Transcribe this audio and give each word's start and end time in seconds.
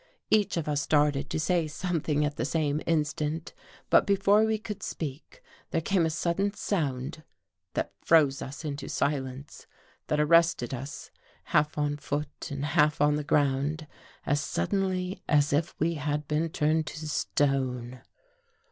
Each 0.31 0.57
of 0.57 0.67
us 0.67 0.81
started 0.81 1.29
to 1.29 1.39
say 1.39 1.67
something 1.67 2.25
at 2.25 2.35
the 2.35 2.43
same 2.43 2.81
instant. 2.87 3.53
But 3.91 4.07
before 4.07 4.43
we 4.45 4.57
could 4.57 4.81
speak, 4.81 5.43
there 5.69 5.79
came 5.79 6.07
a 6.07 6.09
sudden 6.09 6.55
sound 6.55 7.21
that 7.75 7.93
froze 8.03 8.41
us 8.41 8.65
into 8.65 8.89
silence— 8.89 9.67
that 10.07 10.19
ar 10.19 10.25
rested 10.25 10.73
us, 10.73 11.11
half 11.43 11.77
on 11.77 11.97
foot 11.97 12.49
and 12.49 12.65
half 12.65 12.99
on 12.99 13.13
the 13.13 13.23
ground, 13.23 13.85
as 14.25 14.41
suddenly 14.41 15.21
as 15.29 15.53
if 15.53 15.79
we 15.79 15.93
had 15.93 16.27
been 16.27 16.49
turned 16.49 16.87
to 16.87 17.07
stone. 17.07 18.01